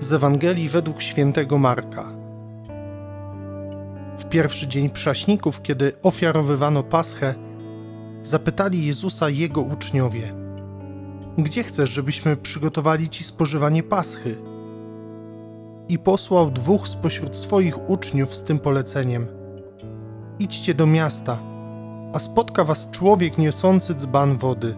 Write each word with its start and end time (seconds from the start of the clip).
z 0.00 0.12
Ewangelii 0.12 0.68
według 0.68 1.02
świętego 1.02 1.58
Marka. 1.58 2.04
W 4.18 4.24
pierwszy 4.24 4.68
dzień 4.68 4.90
prześników, 4.90 5.62
kiedy 5.62 5.92
ofiarowywano 6.02 6.82
Paschę, 6.82 7.34
zapytali 8.22 8.86
Jezusa 8.86 9.30
jego 9.30 9.60
uczniowie: 9.60 10.34
Gdzie 11.38 11.62
chcesz, 11.62 11.90
żebyśmy 11.90 12.36
przygotowali 12.36 13.08
ci 13.08 13.24
spożywanie 13.24 13.82
Paschy? 13.82 14.36
I 15.88 15.98
posłał 15.98 16.50
dwóch 16.50 16.88
spośród 16.88 17.36
swoich 17.36 17.90
uczniów 17.90 18.34
z 18.34 18.44
tym 18.44 18.58
poleceniem: 18.58 19.26
Idźcie 20.38 20.74
do 20.74 20.86
miasta, 20.86 21.38
a 22.12 22.18
spotka 22.18 22.64
was 22.64 22.90
człowiek 22.90 23.38
niosący 23.38 23.94
dzban 23.94 24.38
wody. 24.38 24.74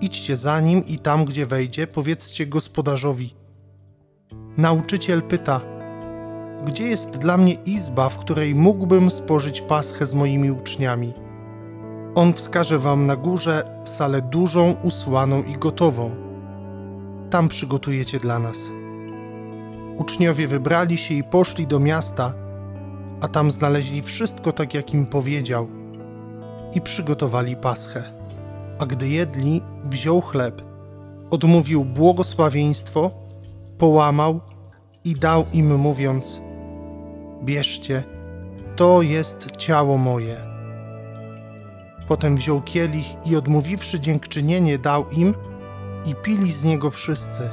Idźcie 0.00 0.36
za 0.36 0.60
nim 0.60 0.86
i 0.86 0.98
tam, 0.98 1.24
gdzie 1.24 1.46
wejdzie, 1.46 1.86
powiedzcie 1.86 2.46
gospodarzowi: 2.46 3.41
Nauczyciel 4.56 5.22
pyta: 5.22 5.60
Gdzie 6.64 6.84
jest 6.84 7.10
dla 7.10 7.36
mnie 7.36 7.54
izba, 7.66 8.08
w 8.08 8.18
której 8.18 8.54
mógłbym 8.54 9.10
spożyć 9.10 9.60
paschę 9.60 10.06
z 10.06 10.14
moimi 10.14 10.50
uczniami? 10.50 11.12
On 12.14 12.32
wskaże 12.32 12.78
wam 12.78 13.06
na 13.06 13.16
górze 13.16 13.82
salę 13.84 14.22
dużą, 14.22 14.74
usłaną 14.82 15.42
i 15.42 15.56
gotową. 15.56 16.10
Tam 17.30 17.48
przygotujecie 17.48 18.18
dla 18.18 18.38
nas. 18.38 18.58
Uczniowie 19.98 20.46
wybrali 20.46 20.96
się 20.96 21.14
i 21.14 21.24
poszli 21.24 21.66
do 21.66 21.80
miasta, 21.80 22.32
a 23.20 23.28
tam 23.28 23.50
znaleźli 23.50 24.02
wszystko 24.02 24.52
tak, 24.52 24.74
jak 24.74 24.94
im 24.94 25.06
powiedział, 25.06 25.68
i 26.74 26.80
przygotowali 26.80 27.56
paschę. 27.56 28.04
A 28.78 28.86
gdy 28.86 29.08
jedli, 29.08 29.62
wziął 29.84 30.20
chleb, 30.20 30.62
odmówił 31.30 31.84
błogosławieństwo 31.84 33.21
połamał 33.82 34.40
i 35.04 35.14
dał 35.14 35.44
im, 35.52 35.76
mówiąc: 35.76 36.42
Bierzcie, 37.44 38.04
to 38.76 39.02
jest 39.02 39.56
ciało 39.56 39.98
moje. 39.98 40.36
Potem 42.08 42.36
wziął 42.36 42.62
kielich 42.62 43.06
i 43.26 43.36
odmówiwszy 43.36 44.00
dziękczynienie, 44.00 44.78
dał 44.78 45.10
im 45.10 45.34
i 46.04 46.14
pili 46.14 46.52
z 46.52 46.64
niego 46.64 46.90
wszyscy. 46.90 47.50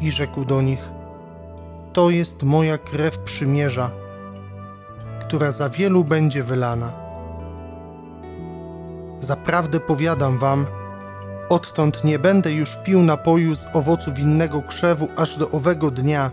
I 0.00 0.10
rzekł 0.10 0.44
do 0.44 0.62
nich: 0.62 0.90
To 1.92 2.10
jest 2.10 2.42
moja 2.42 2.78
krew 2.78 3.18
przymierza, 3.18 3.90
która 5.20 5.50
za 5.50 5.70
wielu 5.70 6.04
będzie 6.04 6.42
wylana. 6.42 6.92
Zaprawdę 9.20 9.80
powiadam 9.80 10.38
wam, 10.38 10.66
Odtąd 11.48 12.04
nie 12.04 12.18
będę 12.18 12.52
już 12.52 12.76
pił 12.84 13.02
napoju 13.02 13.56
z 13.56 13.66
owocu 13.72 14.12
winnego 14.14 14.62
krzewu 14.62 15.08
aż 15.16 15.36
do 15.36 15.50
owego 15.50 15.90
dnia, 15.90 16.30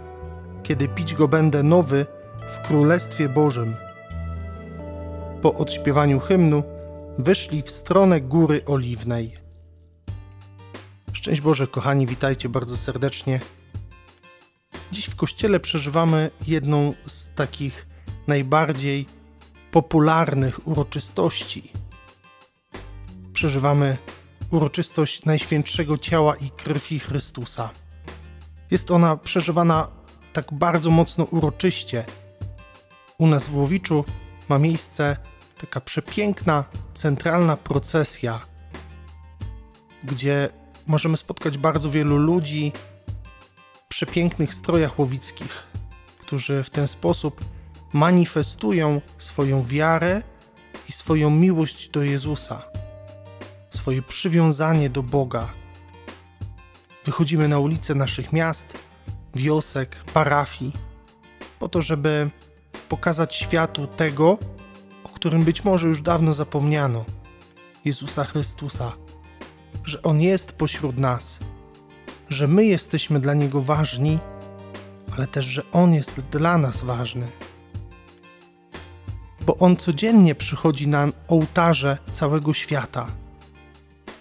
kiedy 0.63 0.87
pić 0.87 1.13
go 1.13 1.27
będę 1.27 1.63
nowy 1.63 2.05
w 2.53 2.67
Królestwie 2.67 3.29
Bożym. 3.29 3.75
Po 5.41 5.53
odśpiewaniu 5.53 6.19
hymnu 6.19 6.63
wyszli 7.17 7.61
w 7.61 7.71
stronę 7.71 8.21
Góry 8.21 8.65
Oliwnej. 8.65 9.37
Szczęść 11.13 11.41
Boże, 11.41 11.67
kochani, 11.67 12.07
witajcie 12.07 12.49
bardzo 12.49 12.77
serdecznie. 12.77 13.39
Dziś 14.91 15.05
w 15.05 15.15
kościele 15.15 15.59
przeżywamy 15.59 16.31
jedną 16.47 16.93
z 17.05 17.29
takich 17.35 17.87
najbardziej 18.27 19.05
popularnych 19.71 20.67
uroczystości. 20.67 21.71
Przeżywamy 23.33 23.97
uroczystość 24.51 25.25
Najświętszego 25.25 25.97
Ciała 25.97 26.35
i 26.35 26.49
Krwi 26.49 26.99
Chrystusa. 26.99 27.69
Jest 28.71 28.91
ona 28.91 29.17
przeżywana 29.17 29.87
tak 30.33 30.53
bardzo 30.53 30.91
mocno 30.91 31.23
uroczyście. 31.23 32.05
U 33.17 33.27
nas 33.27 33.47
w 33.47 33.57
Łowiczu 33.57 34.05
ma 34.49 34.59
miejsce 34.59 35.17
taka 35.61 35.81
przepiękna, 35.81 36.65
centralna 36.93 37.57
procesja, 37.57 38.41
gdzie 40.03 40.49
możemy 40.87 41.17
spotkać 41.17 41.57
bardzo 41.57 41.89
wielu 41.89 42.17
ludzi 42.17 42.71
w 43.73 43.87
przepięknych 43.87 44.53
strojach 44.53 44.99
łowickich, 44.99 45.67
którzy 46.19 46.63
w 46.63 46.69
ten 46.69 46.87
sposób 46.87 47.45
manifestują 47.93 49.01
swoją 49.17 49.63
wiarę 49.63 50.23
i 50.89 50.91
swoją 50.91 51.29
miłość 51.29 51.89
do 51.89 52.03
Jezusa 52.03 52.74
swoje 53.85 54.01
przywiązanie 54.01 54.89
do 54.89 55.03
Boga. 55.03 55.47
Wychodzimy 57.05 57.47
na 57.47 57.59
ulice 57.59 57.95
naszych 57.95 58.33
miast, 58.33 58.79
wiosek, 59.35 60.03
parafii, 60.13 60.71
po 61.59 61.69
to, 61.69 61.81
żeby 61.81 62.29
pokazać 62.89 63.35
światu 63.35 63.87
tego, 63.87 64.37
o 65.03 65.09
którym 65.09 65.43
być 65.43 65.63
może 65.63 65.87
już 65.87 66.01
dawno 66.01 66.33
zapomniano 66.33 67.05
Jezusa 67.85 68.23
Chrystusa, 68.23 68.93
że 69.83 70.01
On 70.01 70.21
jest 70.21 70.51
pośród 70.51 70.97
nas, 70.97 71.39
że 72.29 72.47
my 72.47 72.65
jesteśmy 72.65 73.19
dla 73.19 73.33
Niego 73.33 73.61
ważni, 73.61 74.19
ale 75.17 75.27
też, 75.27 75.45
że 75.45 75.61
On 75.71 75.93
jest 75.93 76.11
dla 76.31 76.57
nas 76.57 76.81
ważny. 76.81 77.27
Bo 79.41 79.57
On 79.57 79.75
codziennie 79.75 80.35
przychodzi 80.35 80.87
na 80.87 81.07
ołtarze 81.27 81.97
całego 82.11 82.53
świata 82.53 83.24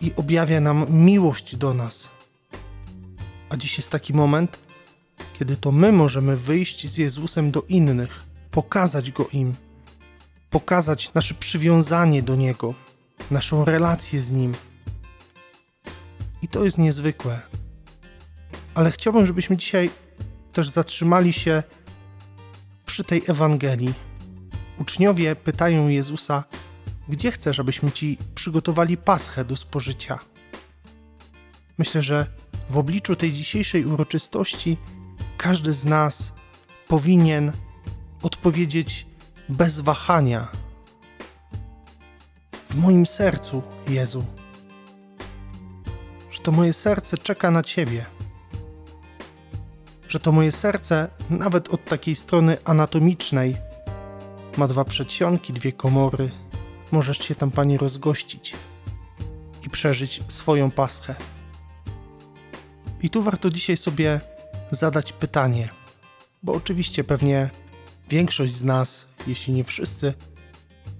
i 0.04 0.16
objawia 0.16 0.60
nam 0.60 0.86
miłość 0.90 1.56
do 1.56 1.74
nas. 1.74 2.08
A 3.48 3.56
dziś 3.56 3.76
jest 3.76 3.90
taki 3.90 4.14
moment, 4.14 4.58
kiedy 5.38 5.56
to 5.56 5.72
my 5.72 5.92
możemy 5.92 6.36
wyjść 6.36 6.86
z 6.88 6.96
Jezusem 6.96 7.50
do 7.50 7.62
innych, 7.62 8.22
pokazać 8.50 9.10
go 9.10 9.26
im, 9.32 9.54
pokazać 10.50 11.14
nasze 11.14 11.34
przywiązanie 11.34 12.22
do 12.22 12.36
Niego, 12.36 12.74
naszą 13.30 13.64
relację 13.64 14.20
z 14.20 14.32
Nim. 14.32 14.54
I 16.42 16.48
to 16.48 16.64
jest 16.64 16.78
niezwykłe. 16.78 17.40
Ale 18.74 18.90
chciałbym, 18.90 19.26
żebyśmy 19.26 19.56
dzisiaj 19.56 19.90
też 20.52 20.70
zatrzymali 20.70 21.32
się 21.32 21.62
przy 22.86 23.04
tej 23.04 23.22
Ewangelii. 23.28 23.94
Uczniowie 24.78 25.36
pytają 25.36 25.88
Jezusa, 25.88 26.44
gdzie 27.08 27.30
chcesz, 27.30 27.60
abyśmy 27.60 27.92
ci 27.92 28.18
przygotowali 28.34 28.96
paschę 28.96 29.44
do 29.44 29.56
spożycia? 29.56 30.18
Myślę, 31.78 32.02
że 32.02 32.26
w 32.68 32.78
obliczu 32.78 33.16
tej 33.16 33.32
dzisiejszej 33.32 33.84
uroczystości 33.84 34.76
każdy 35.38 35.74
z 35.74 35.84
nas 35.84 36.32
powinien 36.88 37.52
odpowiedzieć 38.22 39.06
bez 39.48 39.80
wahania. 39.80 40.48
W 42.70 42.76
moim 42.76 43.06
sercu, 43.06 43.62
Jezu, 43.88 44.24
że 46.30 46.38
to 46.38 46.52
moje 46.52 46.72
serce 46.72 47.18
czeka 47.18 47.50
na 47.50 47.62
Ciebie, 47.62 48.06
że 50.08 50.18
to 50.18 50.32
moje 50.32 50.52
serce, 50.52 51.08
nawet 51.30 51.68
od 51.68 51.84
takiej 51.84 52.14
strony 52.14 52.56
anatomicznej, 52.64 53.56
ma 54.56 54.68
dwa 54.68 54.84
przedsionki, 54.84 55.52
dwie 55.52 55.72
komory 55.72 56.30
możesz 56.92 57.18
się 57.18 57.34
tam, 57.34 57.50
Panie, 57.50 57.78
rozgościć 57.78 58.54
i 59.66 59.70
przeżyć 59.70 60.22
swoją 60.28 60.70
paschę. 60.70 61.14
I 63.02 63.10
tu 63.10 63.22
warto 63.22 63.50
dzisiaj 63.50 63.76
sobie 63.76 64.20
zadać 64.70 65.12
pytanie, 65.12 65.68
bo 66.42 66.52
oczywiście 66.52 67.04
pewnie 67.04 67.50
większość 68.08 68.52
z 68.54 68.62
nas, 68.62 69.06
jeśli 69.26 69.52
nie 69.52 69.64
wszyscy, 69.64 70.14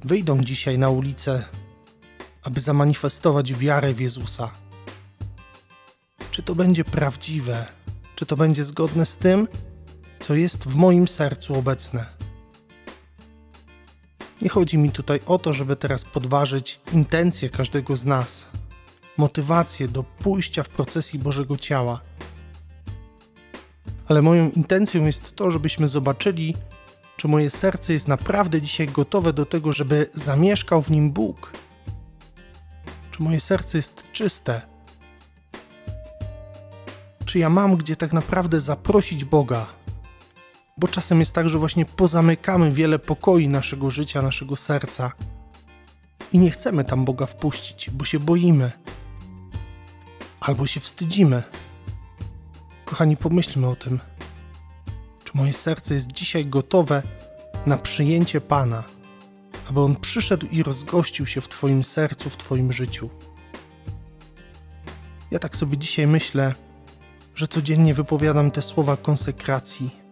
wyjdą 0.05 0.45
dzisiaj 0.45 0.79
na 0.79 0.89
ulicę, 0.89 1.45
aby 2.43 2.61
zamanifestować 2.61 3.55
wiarę 3.55 3.95
w 3.95 4.01
Jezusa. 4.01 4.51
Czy 6.31 6.43
to 6.43 6.55
będzie 6.55 6.85
prawdziwe? 6.85 7.67
Czy 8.17 8.27
to 8.27 8.37
będzie 8.37 8.65
zgodne 8.65 9.07
z 9.07 9.17
tym, 9.17 9.49
co 10.21 10.35
jest 10.35 10.65
w 10.65 10.75
moim 10.75 11.09
sercu 11.09 11.55
obecne? 11.55 12.24
Nie 14.45 14.51
chodzi 14.51 14.79
mi 14.79 14.91
tutaj 14.91 15.21
o 15.27 15.39
to, 15.39 15.53
żeby 15.53 15.77
teraz 15.77 16.05
podważyć 16.05 16.81
intencje 16.93 17.51
każdego 17.51 17.97
z 17.97 18.05
nas, 18.05 18.47
motywację 19.17 19.89
do 19.89 20.03
pójścia 20.03 20.63
w 20.63 20.69
procesji 20.69 21.19
Bożego 21.19 21.57
Ciała. 21.57 22.01
Ale 24.09 24.23
moją 24.23 24.51
intencją 24.51 25.07
jest 25.07 25.37
to, 25.37 25.51
żebyśmy 25.51 25.87
zobaczyli, 25.87 26.57
czy 27.17 27.29
moje 27.29 27.51
serce 27.51 27.93
jest 27.93 28.09
naprawdę 28.09 28.63
dzisiaj 28.63 28.89
gotowe 28.89 29.33
do 29.33 29.47
tego, 29.47 29.73
żeby 29.73 30.11
zamieszkał 30.13 30.83
w 30.83 30.91
nim 30.91 31.11
Bóg. 31.11 31.53
Czy 33.11 33.23
moje 33.23 33.41
serce 33.41 33.79
jest 33.79 34.05
czyste? 34.13 34.63
Czy 37.25 37.39
ja 37.39 37.51
mam 37.51 37.77
gdzie 37.77 37.97
tak 37.97 38.13
naprawdę 38.13 38.61
zaprosić 38.61 39.25
Boga? 39.25 39.84
Bo 40.77 40.89
czasem 40.89 41.21
jest 41.21 41.33
tak, 41.33 41.49
że 41.49 41.59
właśnie 41.59 41.85
pozamykamy 41.85 42.73
wiele 42.73 42.99
pokoi 42.99 43.49
naszego 43.49 43.91
życia, 43.91 44.23
naszego 44.23 44.57
serca 44.57 45.13
i 46.33 46.39
nie 46.39 46.51
chcemy 46.51 46.85
tam 46.85 47.05
Boga 47.05 47.27
wpuścić, 47.27 47.91
bo 47.91 48.05
się 48.05 48.19
boimy 48.19 48.73
albo 50.41 50.67
się 50.67 50.81
wstydzimy. 50.81 51.43
kochani, 52.85 53.17
pomyślmy 53.17 53.67
o 53.69 53.77
tym. 53.77 54.01
Czy 55.25 55.33
moje 55.35 55.53
serce 55.53 55.95
jest 55.95 56.13
dzisiaj 56.13 56.47
gotowe 56.47 57.03
na 57.67 57.79
przyjęcie 57.79 58.41
Pana, 58.41 58.85
aby 59.71 59.81
On 59.81 59.97
przyszedł 59.97 60.47
i 60.47 60.63
rozgościł 60.63 61.27
się 61.27 61.41
w 61.41 61.49
Twoim 61.49 61.85
sercu, 61.85 62.31
w 62.31 62.37
Twoim 62.37 62.73
życiu? 62.73 63.11
Ja 65.31 65.39
tak 65.39 65.57
sobie 65.57 65.79
dzisiaj 65.79 66.07
myślę, 66.07 66.55
że 67.35 67.49
codziennie 67.49 67.95
wypowiadam 67.95 68.51
te 68.51 68.63
słowa 68.63 68.97
konsekracji, 68.97 70.04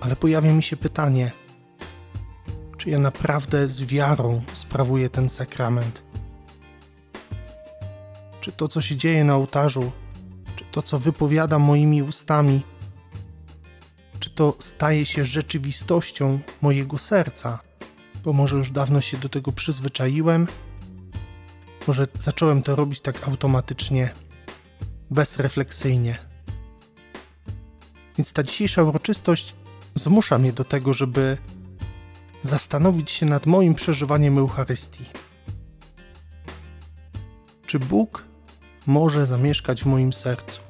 ale 0.00 0.16
pojawia 0.16 0.52
mi 0.52 0.62
się 0.62 0.76
pytanie, 0.76 1.32
czy 2.76 2.90
ja 2.90 2.98
naprawdę 2.98 3.68
z 3.68 3.82
wiarą 3.82 4.42
sprawuję 4.52 5.10
ten 5.10 5.28
sakrament? 5.28 6.02
Czy 8.40 8.52
to, 8.52 8.68
co 8.68 8.82
się 8.82 8.96
dzieje 8.96 9.24
na 9.24 9.36
ołtarzu, 9.36 9.92
czy 10.56 10.64
to, 10.72 10.82
co 10.82 10.98
wypowiadam 10.98 11.62
moimi 11.62 12.02
ustami, 12.02 12.62
czy 14.20 14.30
to 14.30 14.56
staje 14.58 15.06
się 15.06 15.24
rzeczywistością 15.24 16.38
mojego 16.62 16.98
serca? 16.98 17.58
Bo 18.24 18.32
może 18.32 18.56
już 18.56 18.70
dawno 18.70 19.00
się 19.00 19.16
do 19.16 19.28
tego 19.28 19.52
przyzwyczaiłem, 19.52 20.46
może 21.86 22.06
zacząłem 22.18 22.62
to 22.62 22.76
robić 22.76 23.00
tak 23.00 23.28
automatycznie, 23.28 24.10
bezrefleksyjnie. 25.10 26.18
Więc 28.18 28.32
ta 28.32 28.42
dzisiejsza 28.42 28.82
uroczystość 28.82 29.54
zmusza 29.98 30.38
mnie 30.38 30.52
do 30.52 30.64
tego, 30.64 30.94
żeby 30.94 31.36
zastanowić 32.42 33.10
się 33.10 33.26
nad 33.26 33.46
moim 33.46 33.74
przeżywaniem 33.74 34.38
Eucharystii. 34.38 35.04
Czy 37.66 37.78
Bóg 37.78 38.24
może 38.86 39.26
zamieszkać 39.26 39.82
w 39.82 39.86
moim 39.86 40.12
sercu? 40.12 40.60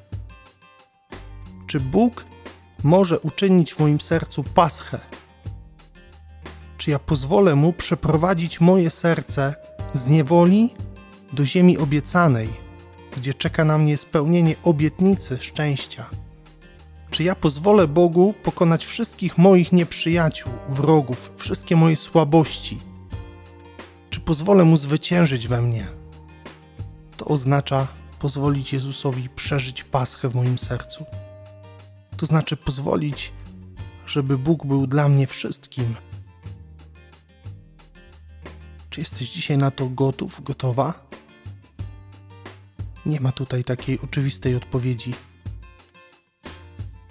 Czy 1.67 1.79
Bóg 1.79 2.25
może 2.83 3.19
uczynić 3.19 3.73
w 3.73 3.79
moim 3.79 4.01
sercu 4.01 4.43
paschę? 4.43 4.99
Czy 6.77 6.91
ja 6.91 6.99
pozwolę 6.99 7.55
Mu 7.55 7.73
przeprowadzić 7.73 8.61
moje 8.61 8.89
serce 8.89 9.55
z 9.93 10.07
niewoli 10.07 10.75
do 11.33 11.45
ziemi 11.45 11.77
obiecanej, 11.77 12.49
gdzie 13.17 13.33
czeka 13.33 13.65
na 13.65 13.77
mnie 13.77 13.97
spełnienie 13.97 14.55
obietnicy 14.63 15.37
szczęścia? 15.41 16.05
Czy 17.19 17.23
ja 17.23 17.35
pozwolę 17.35 17.87
Bogu 17.87 18.33
pokonać 18.43 18.85
wszystkich 18.85 19.37
moich 19.37 19.71
nieprzyjaciół, 19.71 20.51
wrogów, 20.69 21.31
wszystkie 21.37 21.75
moje 21.75 21.95
słabości? 21.95 22.77
Czy 24.09 24.19
pozwolę 24.19 24.63
Mu 24.63 24.77
zwyciężyć 24.77 25.47
we 25.47 25.61
mnie? 25.61 25.87
To 27.17 27.25
oznacza 27.25 27.87
pozwolić 28.19 28.73
Jezusowi 28.73 29.29
przeżyć 29.29 29.83
paschę 29.83 30.29
w 30.29 30.35
moim 30.35 30.57
sercu. 30.57 31.05
To 32.17 32.25
znaczy 32.25 32.57
pozwolić, 32.57 33.31
żeby 34.07 34.37
Bóg 34.37 34.65
był 34.65 34.87
dla 34.87 35.09
mnie 35.09 35.27
wszystkim. 35.27 35.95
Czy 38.89 38.99
jesteś 38.99 39.29
dzisiaj 39.29 39.57
na 39.57 39.71
to 39.71 39.89
gotów, 39.89 40.43
gotowa? 40.43 40.93
Nie 43.05 43.19
ma 43.19 43.31
tutaj 43.31 43.63
takiej 43.63 43.99
oczywistej 43.99 44.55
odpowiedzi 44.55 45.13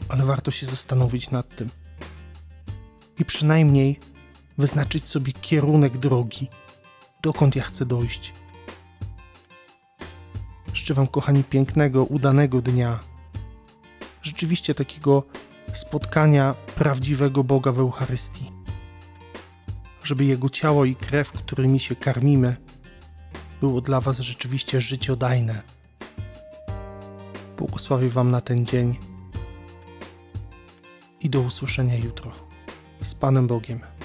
ale 0.09 0.25
warto 0.25 0.51
się 0.51 0.67
zastanowić 0.67 1.31
nad 1.31 1.57
tym. 1.57 1.71
I 3.19 3.25
przynajmniej 3.25 4.01
wyznaczyć 4.59 5.09
sobie 5.09 5.33
kierunek 5.33 5.99
drogi, 5.99 6.49
dokąd 7.23 7.57
ja 7.57 7.63
chcę 7.63 7.87
dojść. 7.87 8.33
Życzę 10.75 10.95
Wam, 10.95 11.07
kochani, 11.07 11.45
pięknego, 11.45 12.05
udanego 12.05 12.63
dnia. 12.63 12.99
Rzeczywiście 14.23 14.75
takiego 14.75 15.23
spotkania 15.73 16.55
prawdziwego 16.75 17.45
Boga 17.45 17.73
w 17.73 17.79
Eucharystii. 17.79 18.53
Żeby 20.05 20.25
Jego 20.25 20.49
ciało 20.49 20.85
i 20.85 20.95
krew, 20.95 21.33
którymi 21.33 21.81
się 21.81 21.97
karmimy, 21.97 22.57
było 23.61 23.81
dla 23.81 24.01
Was 24.01 24.19
rzeczywiście 24.19 24.81
życiodajne. 24.81 25.63
Błogosławię 27.57 28.11
Wam 28.11 28.31
na 28.31 28.41
ten 28.41 28.67
dzień 28.67 29.08
i 31.21 31.31
do 31.31 31.41
usłyszenia 31.41 31.97
jutro. 31.97 32.33
Z 33.03 33.15
Panem 33.15 33.47
Bogiem. 33.47 33.98